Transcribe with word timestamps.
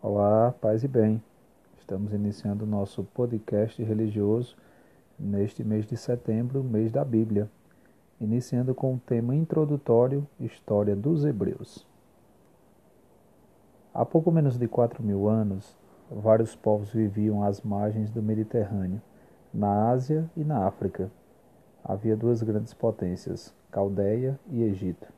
Olá, 0.00 0.54
paz 0.60 0.84
e 0.84 0.88
bem. 0.88 1.20
Estamos 1.76 2.12
iniciando 2.12 2.64
o 2.64 2.68
nosso 2.68 3.02
podcast 3.02 3.82
religioso 3.82 4.56
neste 5.18 5.64
mês 5.64 5.88
de 5.88 5.96
setembro, 5.96 6.62
mês 6.62 6.92
da 6.92 7.04
Bíblia, 7.04 7.50
iniciando 8.20 8.72
com 8.76 8.94
o 8.94 9.00
tema 9.04 9.34
introdutório 9.34 10.24
História 10.38 10.94
dos 10.94 11.24
Hebreus. 11.24 11.84
Há 13.92 14.04
pouco 14.04 14.30
menos 14.30 14.56
de 14.56 14.68
quatro 14.68 15.02
mil 15.02 15.28
anos, 15.28 15.76
vários 16.08 16.54
povos 16.54 16.92
viviam 16.92 17.42
às 17.42 17.60
margens 17.60 18.08
do 18.08 18.22
Mediterrâneo, 18.22 19.02
na 19.52 19.90
Ásia 19.90 20.30
e 20.36 20.44
na 20.44 20.64
África. 20.64 21.10
Havia 21.82 22.16
duas 22.16 22.40
grandes 22.40 22.72
potências, 22.72 23.52
Caldeia 23.68 24.38
e 24.48 24.62
Egito. 24.62 25.17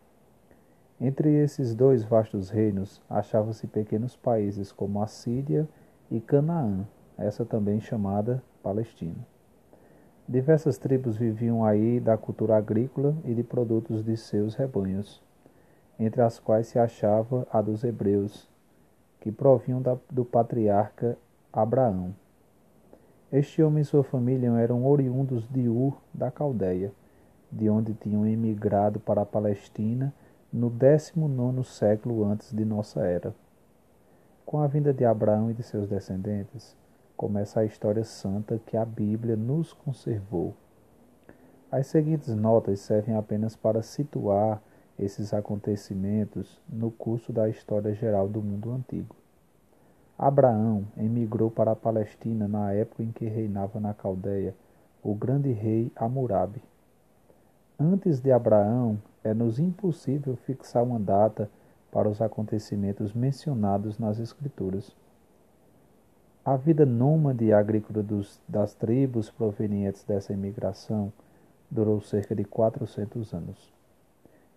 Entre 1.00 1.32
esses 1.32 1.74
dois 1.74 2.04
vastos 2.04 2.50
reinos 2.50 3.00
achavam-se 3.08 3.66
pequenos 3.66 4.16
países 4.16 4.70
como 4.70 5.02
a 5.02 5.06
Síria 5.06 5.66
e 6.10 6.20
Canaã, 6.20 6.86
essa 7.16 7.42
também 7.42 7.80
chamada 7.80 8.42
Palestina. 8.62 9.26
Diversas 10.28 10.76
tribos 10.76 11.16
viviam 11.16 11.64
aí 11.64 11.98
da 11.98 12.18
cultura 12.18 12.58
agrícola 12.58 13.16
e 13.24 13.32
de 13.32 13.42
produtos 13.42 14.04
de 14.04 14.14
seus 14.14 14.54
rebanhos, 14.54 15.22
entre 15.98 16.20
as 16.20 16.38
quais 16.38 16.66
se 16.66 16.78
achava 16.78 17.48
a 17.50 17.62
dos 17.62 17.82
hebreus, 17.82 18.46
que 19.20 19.32
provinham 19.32 19.80
da, 19.80 19.96
do 20.10 20.24
patriarca 20.24 21.16
Abraão. 21.50 22.14
Este 23.32 23.62
homem 23.62 23.80
e 23.80 23.86
sua 23.86 24.04
família 24.04 24.50
eram 24.50 24.84
oriundos 24.84 25.48
de 25.48 25.66
Ur 25.66 25.96
da 26.12 26.30
Caldeia, 26.30 26.92
de 27.50 27.70
onde 27.70 27.94
tinham 27.94 28.26
emigrado 28.26 29.00
para 29.00 29.22
a 29.22 29.26
Palestina 29.26 30.12
no 30.52 30.68
19 30.68 31.62
século 31.64 32.24
antes 32.24 32.52
de 32.52 32.64
nossa 32.64 33.00
era. 33.06 33.32
Com 34.44 34.58
a 34.58 34.66
vinda 34.66 34.92
de 34.92 35.04
Abraão 35.04 35.50
e 35.50 35.54
de 35.54 35.62
seus 35.62 35.88
descendentes, 35.88 36.76
começa 37.16 37.60
a 37.60 37.64
história 37.64 38.02
santa 38.02 38.60
que 38.66 38.76
a 38.76 38.84
Bíblia 38.84 39.36
nos 39.36 39.72
conservou. 39.72 40.54
As 41.70 41.86
seguintes 41.86 42.34
notas 42.34 42.80
servem 42.80 43.14
apenas 43.14 43.54
para 43.54 43.80
situar 43.80 44.60
esses 44.98 45.32
acontecimentos 45.32 46.60
no 46.68 46.90
curso 46.90 47.32
da 47.32 47.48
história 47.48 47.94
geral 47.94 48.28
do 48.28 48.42
mundo 48.42 48.72
antigo. 48.72 49.14
Abraão 50.18 50.84
emigrou 50.96 51.50
para 51.50 51.70
a 51.70 51.76
Palestina 51.76 52.48
na 52.48 52.72
época 52.72 53.04
em 53.04 53.12
que 53.12 53.26
reinava 53.26 53.78
na 53.78 53.94
Caldeia 53.94 54.54
o 55.02 55.14
grande 55.14 55.52
rei 55.52 55.92
Hammurabi. 55.94 56.60
Antes 57.82 58.20
de 58.20 58.30
Abraão, 58.30 59.00
é-nos 59.24 59.58
impossível 59.58 60.36
fixar 60.36 60.84
uma 60.84 61.00
data 61.00 61.50
para 61.90 62.10
os 62.10 62.20
acontecimentos 62.20 63.14
mencionados 63.14 63.98
nas 63.98 64.18
Escrituras. 64.18 64.94
A 66.44 66.58
vida 66.58 66.84
nômade 66.84 67.46
e 67.46 67.54
agrícola 67.54 68.02
dos, 68.02 68.38
das 68.46 68.74
tribos 68.74 69.30
provenientes 69.30 70.04
dessa 70.04 70.34
imigração 70.34 71.10
durou 71.70 72.02
cerca 72.02 72.34
de 72.34 72.44
400 72.44 73.32
anos. 73.32 73.72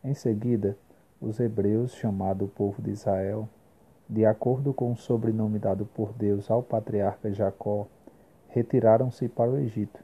Em 0.03 0.13
seguida, 0.13 0.77
os 1.21 1.39
hebreus, 1.39 1.93
chamado 1.93 2.49
povo 2.49 2.81
de 2.81 2.91
Israel, 2.91 3.47
de 4.09 4.25
acordo 4.25 4.73
com 4.73 4.91
o 4.91 4.97
sobrenome 4.97 5.59
dado 5.59 5.85
por 5.85 6.11
Deus 6.11 6.51
ao 6.51 6.61
patriarca 6.61 7.31
Jacó, 7.31 7.87
retiraram-se 8.49 9.29
para 9.29 9.49
o 9.49 9.57
Egito, 9.57 10.03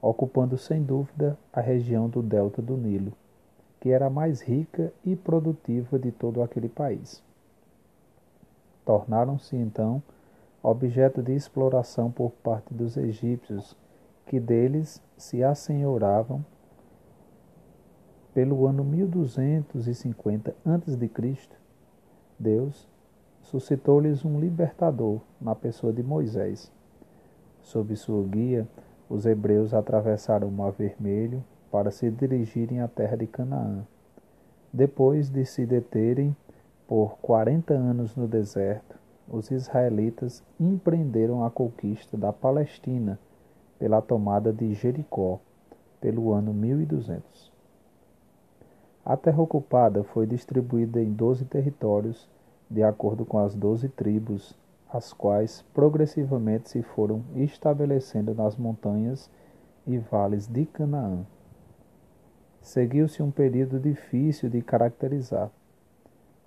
ocupando 0.00 0.56
sem 0.56 0.82
dúvida 0.82 1.38
a 1.52 1.60
região 1.60 2.08
do 2.08 2.22
delta 2.22 2.62
do 2.62 2.76
Nilo 2.76 3.12
que 3.80 3.90
era 3.90 4.06
a 4.06 4.10
mais 4.10 4.40
rica 4.40 4.92
e 5.04 5.14
produtiva 5.14 5.98
de 5.98 6.10
todo 6.10 6.42
aquele 6.42 6.68
país. 6.68 7.22
Tornaram-se 8.84 9.56
então 9.56 10.02
objeto 10.62 11.22
de 11.22 11.34
exploração 11.34 12.10
por 12.10 12.32
parte 12.32 12.74
dos 12.74 12.96
egípcios, 12.96 13.76
que 14.26 14.40
deles 14.40 15.00
se 15.16 15.42
assenhoravam 15.42 16.44
pelo 18.34 18.66
ano 18.66 18.84
1250 18.84 20.54
a.C. 20.64 21.48
Deus 22.38 22.88
suscitou-lhes 23.42 24.24
um 24.24 24.38
libertador 24.38 25.20
na 25.40 25.54
pessoa 25.54 25.92
de 25.92 26.02
Moisés. 26.02 26.70
Sob 27.62 27.94
sua 27.96 28.22
guia, 28.24 28.68
os 29.08 29.26
hebreus 29.26 29.72
atravessaram 29.72 30.48
o 30.48 30.52
Mar 30.52 30.72
Vermelho 30.72 31.42
para 31.70 31.90
se 31.90 32.10
dirigirem 32.10 32.80
à 32.80 32.88
terra 32.88 33.16
de 33.16 33.26
Canaã. 33.26 33.86
Depois 34.72 35.30
de 35.30 35.44
se 35.44 35.64
deterem 35.64 36.36
por 36.86 37.18
quarenta 37.18 37.74
anos 37.74 38.16
no 38.16 38.26
deserto, 38.26 38.98
os 39.30 39.50
israelitas 39.50 40.42
empreenderam 40.58 41.44
a 41.44 41.50
conquista 41.50 42.16
da 42.16 42.32
Palestina 42.32 43.18
pela 43.78 44.00
tomada 44.00 44.52
de 44.52 44.72
Jericó, 44.74 45.38
pelo 46.00 46.32
ano 46.32 46.52
1200. 46.52 47.52
A 49.04 49.16
terra 49.16 49.42
ocupada 49.42 50.02
foi 50.02 50.26
distribuída 50.26 51.00
em 51.00 51.12
doze 51.12 51.44
territórios, 51.44 52.28
de 52.70 52.82
acordo 52.82 53.24
com 53.24 53.38
as 53.38 53.54
doze 53.54 53.88
tribos, 53.88 54.54
as 54.90 55.12
quais 55.12 55.64
progressivamente 55.74 56.70
se 56.70 56.82
foram 56.82 57.22
estabelecendo 57.34 58.34
nas 58.34 58.56
montanhas 58.56 59.30
e 59.86 59.98
vales 59.98 60.46
de 60.46 60.64
Canaã. 60.64 61.24
Seguiu-se 62.62 63.22
um 63.22 63.30
período 63.30 63.78
difícil 63.78 64.48
de 64.48 64.60
caracterizar. 64.62 65.50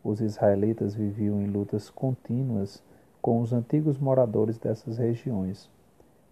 Os 0.03 0.21
israelitas 0.21 0.95
viviam 0.95 1.41
em 1.41 1.47
lutas 1.47 1.89
contínuas 1.89 2.83
com 3.21 3.39
os 3.39 3.53
antigos 3.53 3.97
moradores 3.97 4.57
dessas 4.57 4.97
regiões. 4.97 5.69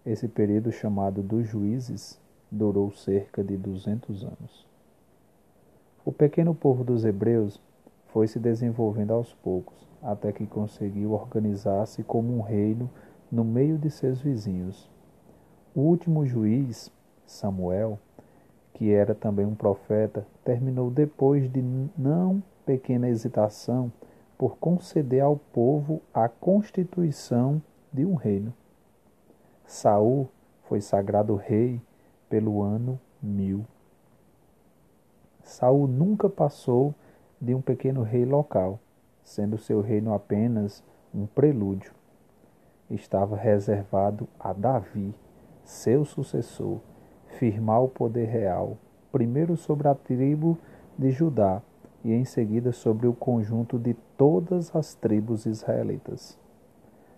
Esse 0.04 0.26
período, 0.26 0.72
chamado 0.72 1.22
dos 1.22 1.46
juízes, 1.46 2.20
durou 2.50 2.90
cerca 2.90 3.44
de 3.44 3.56
200 3.56 4.24
anos. 4.24 4.66
O 6.04 6.10
pequeno 6.10 6.54
povo 6.54 6.82
dos 6.82 7.04
hebreus 7.04 7.60
foi 8.12 8.26
se 8.26 8.38
desenvolvendo 8.38 9.12
aos 9.12 9.32
poucos, 9.34 9.88
até 10.02 10.32
que 10.32 10.46
conseguiu 10.46 11.12
organizar-se 11.12 12.02
como 12.02 12.36
um 12.36 12.40
reino 12.40 12.90
no 13.30 13.44
meio 13.44 13.78
de 13.78 13.90
seus 13.90 14.20
vizinhos. 14.20 14.90
O 15.74 15.82
último 15.82 16.26
juiz, 16.26 16.90
Samuel, 17.24 17.98
que 18.74 18.90
era 18.90 19.14
também 19.14 19.46
um 19.46 19.54
profeta, 19.54 20.26
terminou 20.44 20.90
depois 20.90 21.50
de 21.50 21.62
não 21.96 22.42
pequena 22.66 23.08
hesitação 23.08 23.92
por 24.36 24.56
conceder 24.56 25.20
ao 25.20 25.36
povo 25.36 26.00
a 26.14 26.28
constituição 26.28 27.62
de 27.92 28.04
um 28.04 28.14
reino. 28.14 28.52
Saul 29.66 30.28
foi 30.62 30.80
sagrado 30.80 31.36
rei 31.36 31.80
pelo 32.28 32.62
ano 32.62 32.98
mil. 33.22 33.64
Saul 35.42 35.86
nunca 35.86 36.28
passou 36.28 36.94
de 37.40 37.54
um 37.54 37.60
pequeno 37.60 38.02
rei 38.02 38.24
local, 38.24 38.78
sendo 39.22 39.56
seu 39.56 39.80
reino 39.80 40.12
apenas 40.12 40.84
um 41.14 41.26
prelúdio. 41.26 41.92
Estava 42.90 43.36
reservado 43.36 44.28
a 44.38 44.52
Davi, 44.52 45.14
seu 45.64 46.04
sucessor, 46.04 46.80
firmar 47.38 47.82
o 47.82 47.88
poder 47.88 48.26
real, 48.28 48.76
primeiro 49.10 49.56
sobre 49.56 49.88
a 49.88 49.94
tribo 49.94 50.58
de 50.98 51.10
Judá 51.10 51.62
e 52.04 52.12
em 52.12 52.24
seguida 52.24 52.72
sobre 52.72 53.06
o 53.06 53.14
conjunto 53.14 53.78
de 53.78 53.94
todas 54.16 54.74
as 54.74 54.94
tribos 54.94 55.46
israelitas. 55.46 56.38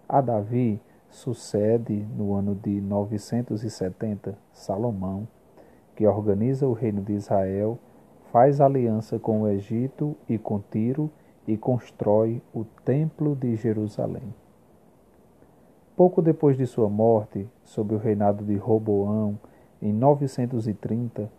A 0.08 0.20
Davi 0.20 0.80
sucede, 1.08 2.06
no 2.16 2.34
ano 2.34 2.54
de 2.54 2.80
970, 2.80 4.36
Salomão, 4.52 5.26
que 5.94 6.06
organiza 6.06 6.66
o 6.66 6.72
reino 6.72 7.02
de 7.02 7.12
Israel, 7.12 7.78
faz 8.32 8.62
aliança 8.62 9.18
com 9.18 9.42
o 9.42 9.48
Egito 9.48 10.16
e 10.26 10.38
com 10.38 10.58
Tiro 10.58 11.10
e 11.46 11.54
constrói 11.54 12.40
o 12.54 12.64
Templo 12.82 13.36
de 13.36 13.54
Jerusalém. 13.56 14.34
Pouco 15.94 16.22
depois 16.22 16.56
de 16.56 16.66
sua 16.66 16.88
morte, 16.88 17.46
sob 17.62 17.94
o 17.94 17.98
reinado 17.98 18.42
de 18.42 18.56
Roboão, 18.56 19.38
em 19.82 19.92
930, 19.92 21.30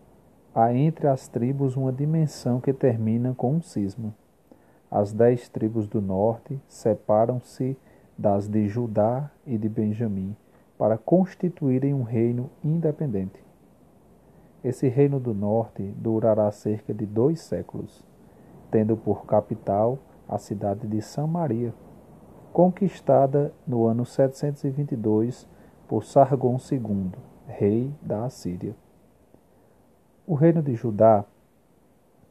há 0.54 0.72
entre 0.72 1.08
as 1.08 1.28
tribos 1.28 1.76
uma 1.76 1.92
dimensão 1.92 2.62
que 2.62 2.72
termina 2.72 3.34
com 3.34 3.56
um 3.56 3.62
cisma. 3.62 4.14
As 4.92 5.12
dez 5.12 5.50
tribos 5.50 5.88
do 5.88 6.00
norte 6.00 6.62
separam-se 6.68 7.76
das 8.16 8.48
de 8.48 8.68
Judá 8.68 9.32
e 9.48 9.58
de 9.58 9.68
Benjamim 9.68 10.36
para 10.78 11.00
constituírem 11.00 11.92
um 11.92 12.04
reino 12.04 12.52
independente. 12.64 13.53
Esse 14.64 14.88
reino 14.88 15.20
do 15.20 15.34
norte 15.34 15.84
durará 15.98 16.50
cerca 16.52 16.94
de 16.94 17.06
dois 17.06 17.42
séculos, 17.42 18.06
tendo 18.72 18.96
por 18.96 19.26
capital 19.26 20.00
a 20.28 20.38
cidade 20.38 20.88
de 20.88 21.02
Samaria, 21.02 21.74
conquistada 22.54 23.54
no 23.68 23.86
ano 23.86 24.06
722 24.06 25.48
por 25.88 26.04
Sargon 26.06 26.58
II 26.72 27.12
rei 27.48 27.94
da 28.02 28.26
Assíria. 28.26 28.76
O 30.26 30.36
reino 30.36 30.62
de 30.62 30.76
Judá 30.76 31.26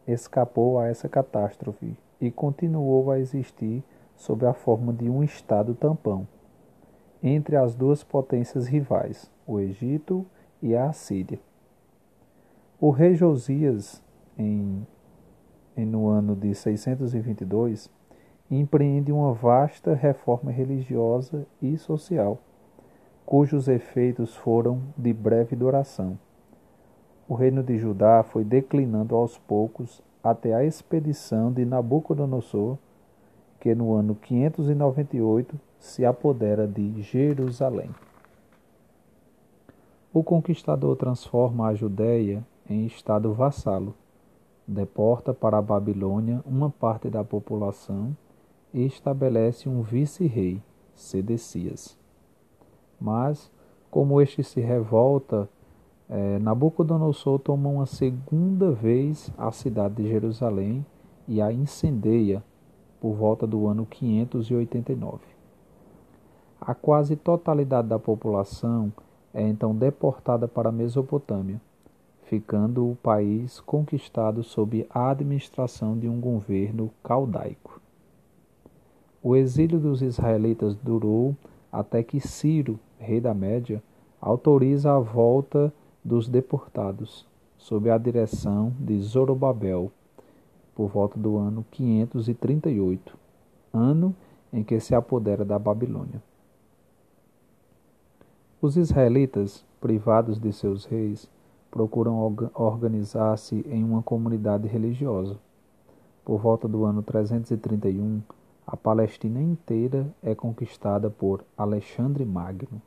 escapou 0.06 0.79
a 0.79 0.88
essa 0.88 1.08
catástrofe 1.08 1.96
e 2.20 2.31
continuou 2.31 3.11
a 3.11 3.19
existir 3.19 3.84
sob 4.17 4.46
a 4.46 4.52
forma 4.52 4.93
de 4.93 5.08
um 5.08 5.23
Estado 5.23 5.75
tampão 5.75 6.26
entre 7.23 7.56
as 7.56 7.75
duas 7.75 8.02
potências 8.02 8.67
rivais, 8.67 9.31
o 9.46 9.61
Egito 9.61 10.26
e 10.61 10.75
a 10.75 10.88
Assíria. 10.88 11.38
O 12.84 12.90
rei 12.90 13.14
Josias, 13.14 14.02
em, 14.37 14.84
em, 15.76 15.87
no 15.87 16.08
ano 16.08 16.34
de 16.34 16.52
622, 16.52 17.88
empreende 18.50 19.12
uma 19.12 19.32
vasta 19.32 19.94
reforma 19.94 20.50
religiosa 20.50 21.46
e 21.62 21.79
social, 21.79 22.40
cujos 23.25 23.69
efeitos 23.69 24.34
foram 24.34 24.82
de 24.99 25.12
breve 25.12 25.55
duração. 25.55 26.19
O 27.29 27.34
reino 27.34 27.62
de 27.62 27.79
Judá 27.79 28.25
foi 28.25 28.43
declinando 28.43 29.14
aos 29.14 29.38
poucos 29.38 30.02
até 30.20 30.52
a 30.52 30.64
expedição 30.64 31.52
de 31.52 31.64
Nabucodonosor, 31.64 32.76
que 33.61 33.76
no 33.76 33.94
ano 33.94 34.17
598 34.17 35.55
se 35.79 36.05
apodera 36.05 36.67
de 36.67 37.00
Jerusalém. 37.00 37.90
O 40.12 40.25
conquistador 40.25 40.96
transforma 40.96 41.69
a 41.69 41.75
Judéia 41.75 42.44
em 42.68 42.86
estado 42.86 43.32
vassalo, 43.32 43.94
deporta 44.66 45.34
para 45.34 45.58
a 45.58 45.62
Babilônia 45.62 46.42
uma 46.46 46.70
parte 46.70 47.08
da 47.10 47.24
população 47.24 48.16
e 48.72 48.84
estabelece 48.84 49.68
um 49.68 49.82
vice-rei, 49.82 50.62
Sedecias. 50.94 51.98
Mas, 53.00 53.50
como 53.90 54.20
este 54.20 54.42
se 54.42 54.60
revolta, 54.60 55.48
é, 56.08 56.38
Nabucodonosor 56.38 57.38
toma 57.38 57.68
uma 57.68 57.86
segunda 57.86 58.70
vez 58.70 59.32
a 59.36 59.50
cidade 59.50 59.96
de 59.96 60.08
Jerusalém 60.08 60.84
e 61.26 61.40
a 61.40 61.52
incendeia 61.52 62.44
por 63.00 63.14
volta 63.14 63.46
do 63.46 63.66
ano 63.66 63.86
589. 63.86 65.18
A 66.60 66.74
quase 66.74 67.16
totalidade 67.16 67.88
da 67.88 67.98
população 67.98 68.92
é 69.34 69.42
então 69.42 69.74
deportada 69.74 70.46
para 70.46 70.68
a 70.68 70.72
Mesopotâmia, 70.72 71.60
ficando 72.32 72.90
o 72.90 72.96
país 72.96 73.61
conquistado 73.61 74.43
sob 74.43 74.87
a 74.88 75.11
administração 75.11 75.99
de 75.99 76.08
um 76.08 76.19
governo 76.19 76.90
caldaico. 77.05 77.79
O 79.23 79.37
exílio 79.37 79.79
dos 79.79 80.00
israelitas 80.00 80.75
durou 80.76 81.37
até 81.70 82.02
que 82.02 82.20
Ciro, 82.20 82.81
rei 82.99 83.20
da 83.20 83.34
Média, 83.34 83.82
autoriza 84.19 84.94
a 84.94 84.99
volta 84.99 85.70
dos 86.02 86.26
deportados, 86.26 87.26
sob 87.58 87.90
a 87.90 87.99
direção 87.99 88.73
de 88.81 88.99
Zorobabel, 89.02 89.93
por 90.75 90.88
volta 90.88 91.19
do 91.19 91.37
ano 91.37 91.67
538, 91.70 93.14
ano 93.75 94.17
em 94.50 94.64
que 94.64 94.81
se 94.81 94.94
apodera 94.94 95.44
da 95.44 95.58
Babilônia. 95.58 96.23
Os 98.58 98.79
israelitas, 98.79 99.62
privados 99.82 100.40
de 100.40 100.50
seus 100.50 100.87
reis, 100.87 101.31
procuram 101.72 102.36
organizar-se 102.54 103.64
em 103.66 103.82
uma 103.82 104.02
comunidade 104.02 104.69
religiosa. 104.69 105.38
Por 106.22 106.38
volta 106.38 106.69
do 106.69 106.84
ano 106.84 107.02
331, 107.02 108.20
a 108.66 108.76
Palestina 108.76 109.40
inteira 109.40 110.06
é 110.22 110.34
conquistada 110.34 111.08
por 111.08 111.42
Alexandre 111.56 112.26
Magno. 112.26 112.80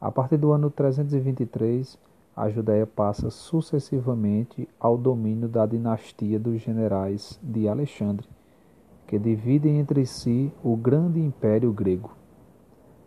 A 0.00 0.10
partir 0.10 0.36
do 0.36 0.52
ano 0.52 0.70
323, 0.70 1.98
a 2.36 2.48
Judéia 2.48 2.86
passa 2.86 3.28
sucessivamente 3.28 4.68
ao 4.78 4.96
domínio 4.96 5.48
da 5.48 5.66
dinastia 5.66 6.38
dos 6.38 6.62
generais 6.62 7.40
de 7.42 7.68
Alexandre, 7.68 8.28
que 9.06 9.18
dividem 9.18 9.80
entre 9.80 10.06
si 10.06 10.52
o 10.62 10.76
grande 10.76 11.20
império 11.20 11.72
grego. 11.72 12.12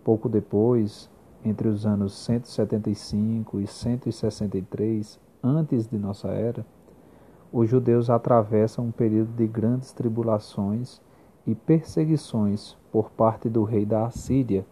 Pouco 0.03 0.27
depois, 0.27 1.09
entre 1.47 1.67
os 1.67 1.85
anos 1.85 2.13
175 2.13 3.59
e 3.61 3.67
163 3.67 5.19
antes 5.43 5.87
de 5.87 5.97
nossa 5.97 6.27
era, 6.29 6.65
os 7.51 7.69
judeus 7.69 8.09
atravessam 8.09 8.85
um 8.85 8.91
período 8.91 9.31
de 9.35 9.47
grandes 9.47 9.93
tribulações 9.93 11.01
e 11.45 11.55
perseguições 11.55 12.75
por 12.91 13.09
parte 13.11 13.47
do 13.47 13.63
rei 13.63 13.85
da 13.85 14.05
Assíria, 14.05 14.65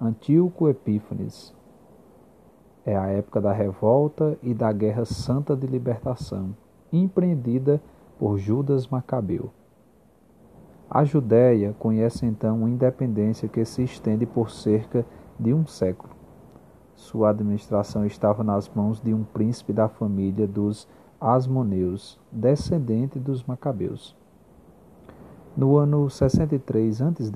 Antíoco 0.00 0.68
Epífanes. 0.68 1.54
É 2.84 2.96
a 2.96 3.06
época 3.06 3.40
da 3.40 3.52
revolta 3.52 4.36
e 4.42 4.52
da 4.52 4.72
Guerra 4.72 5.04
Santa 5.04 5.56
de 5.56 5.66
Libertação, 5.66 6.56
empreendida 6.92 7.80
por 8.18 8.38
Judas 8.38 8.88
Macabeu. 8.88 9.50
A 10.88 11.04
Judéia 11.04 11.74
conhece 11.78 12.26
então 12.26 12.58
uma 12.58 12.70
independência 12.70 13.48
que 13.48 13.64
se 13.64 13.82
estende 13.82 14.24
por 14.24 14.50
cerca 14.50 15.04
de 15.38 15.52
um 15.52 15.66
século. 15.66 16.15
Sua 16.96 17.30
administração 17.30 18.04
estava 18.04 18.42
nas 18.42 18.68
mãos 18.68 19.00
de 19.00 19.14
um 19.14 19.22
príncipe 19.22 19.72
da 19.72 19.88
família 19.88 20.46
dos 20.46 20.88
Asmoneus, 21.20 22.18
descendente 22.32 23.18
dos 23.18 23.44
Macabeus. 23.44 24.16
No 25.56 25.76
ano 25.76 26.10
63 26.10 27.02
a.C., 27.02 27.32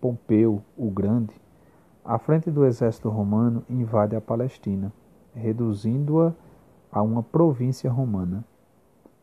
Pompeu, 0.00 0.62
o 0.76 0.90
Grande, 0.90 1.34
à 2.04 2.18
frente 2.18 2.50
do 2.50 2.64
exército 2.64 3.08
romano, 3.08 3.64
invade 3.68 4.14
a 4.14 4.20
Palestina, 4.20 4.92
reduzindo-a 5.34 6.34
a 6.92 7.02
uma 7.02 7.22
província 7.22 7.90
romana. 7.90 8.44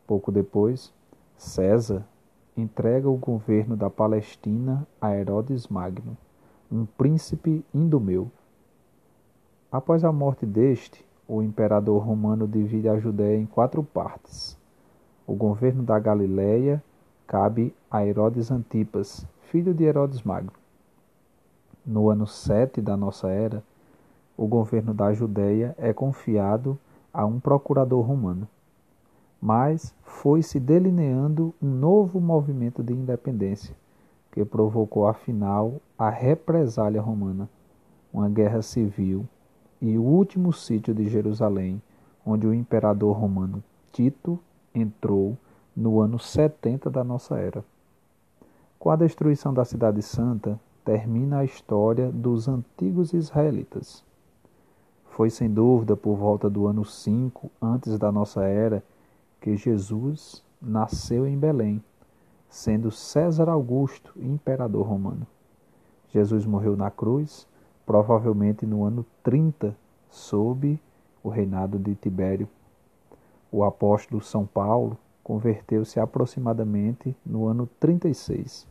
Pouco 0.08 0.31
depois, 0.31 0.92
César 1.38 2.04
entrega 2.58 3.10
o 3.10 3.16
governo 3.16 3.78
da 3.78 3.90
Palestina 3.90 4.86
a 5.00 5.16
Herodes 5.16 5.68
Magno, 5.68 6.18
um 6.72 6.86
príncipe 6.86 7.63
indomeu. 7.74 8.31
Após 9.72 10.04
a 10.04 10.12
morte 10.12 10.46
deste, 10.46 11.06
o 11.26 11.42
imperador 11.42 12.04
romano 12.06 12.46
divide 12.46 12.90
a 12.90 13.00
Judéia 13.00 13.38
em 13.38 13.46
quatro 13.46 13.82
partes. 13.82 14.58
O 15.26 15.34
governo 15.34 15.82
da 15.82 15.98
Galiléia 15.98 16.84
cabe 17.26 17.74
a 17.90 18.06
Herodes 18.06 18.52
Antipas, 18.52 19.26
filho 19.44 19.74
de 19.74 19.86
Herodes 19.86 20.24
Magno. 20.24 20.52
No 21.86 22.10
ano 22.10 22.28
7 22.28 22.82
da 22.82 22.98
nossa 22.98 23.30
era, 23.30 23.64
o 24.36 24.46
governo 24.46 24.94
da 24.94 25.14
Judéia 25.14 25.74
é 25.78 25.94
confiado 25.94 26.78
a 27.14 27.26
um 27.26 27.40
procurador 27.40 28.06
romano. 28.06 28.46
Mas 29.42 29.96
foi 30.04 30.44
se 30.44 30.60
delineando 30.60 31.56
um 31.62 31.70
novo 31.70 32.20
movimento 32.20 32.84
de 32.84 32.92
independência, 32.92 33.74
que 34.34 34.44
provocou 34.44 35.08
afinal 35.08 35.76
a 35.98 36.10
represália 36.10 37.01
romana, 37.01 37.50
uma 38.12 38.28
guerra 38.28 38.62
civil 38.62 39.25
e 39.82 39.98
o 39.98 40.04
último 40.04 40.54
sítio 40.54 40.94
de 40.94 41.10
Jerusalém, 41.10 41.82
onde 42.26 42.46
o 42.46 42.54
imperador 42.54 43.18
romano 43.18 43.64
Tito 43.92 44.40
entrou 44.74 45.38
no 45.76 46.00
ano 46.00 46.20
70 46.20 46.90
da 46.90 47.04
nossa 47.04 47.38
era. 47.38 47.64
Com 48.78 48.90
a 48.90 48.96
destruição 48.96 49.54
da 49.54 49.66
Cidade 49.66 50.02
Santa, 50.02 50.60
termina 50.86 51.40
a 51.40 51.46
história 51.46 52.12
dos 52.12 52.48
antigos 52.48 53.14
israelitas. 53.14 54.04
Foi 55.10 55.30
sem 55.30 55.50
dúvida 55.50 55.96
por 55.96 56.16
volta 56.16 56.50
do 56.50 56.68
ano 56.68 56.86
5 56.86 57.52
antes 57.62 57.98
da 58.00 58.12
nossa 58.12 58.44
era 58.44 58.84
que 59.40 59.58
Jesus 59.58 60.44
nasceu 60.62 61.28
em 61.28 61.38
Belém, 61.38 61.84
sendo 62.50 62.92
César 62.92 63.50
Augusto 63.50 64.14
imperador 64.16 64.86
romano. 64.86 65.26
Jesus 66.10 66.46
morreu 66.46 66.76
na 66.76 66.92
cruz, 66.92 67.48
provavelmente 67.91 68.65
no 68.65 68.86
ano 68.86 69.05
30, 69.21 69.75
sob 70.10 70.79
o 71.21 71.27
reinado 71.27 71.77
de 71.77 71.93
Tibério. 71.93 72.48
O 73.51 73.65
apóstolo 73.65 74.21
São 74.21 74.45
Paulo 74.45 74.98
converteu-se 75.21 76.00
aproximadamente 76.00 77.13
no 77.25 77.48
ano 77.48 77.67
36. 77.81 78.65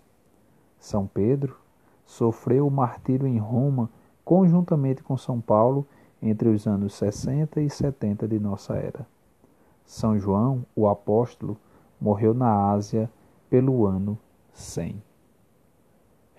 São 0.79 1.07
Pedro 1.07 1.55
sofreu 2.07 2.67
o 2.67 2.71
martírio 2.71 3.27
em 3.27 3.37
Roma 3.37 3.91
conjuntamente 4.25 5.03
com 5.03 5.19
São 5.19 5.39
Paulo 5.39 5.87
entre 6.23 6.49
os 6.49 6.67
anos 6.67 6.95
60 6.95 7.61
e 7.61 7.69
70 7.69 8.27
de 8.27 8.39
nossa 8.39 8.73
era. 8.77 9.07
São 9.85 10.19
João, 10.19 10.65
o 10.75 10.89
apóstolo, 10.89 11.59
morreu 12.01 12.33
na 12.33 12.71
Ásia 12.71 13.11
pelo 13.51 13.85
ano 13.85 14.19
100. 14.55 15.10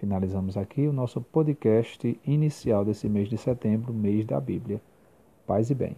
Finalizamos 0.01 0.58
aqui 0.58 0.88
o 0.88 0.91
nosso 0.91 1.22
podcast 1.22 2.20
inicial 2.25 2.84
desse 2.84 3.08
mês 3.08 3.29
de 3.29 3.38
setembro, 3.38 3.93
mês 3.93 4.25
da 4.25 4.41
Bíblia. 4.41 4.81
Paz 5.46 5.70
e 5.70 5.75
bem. 5.75 5.96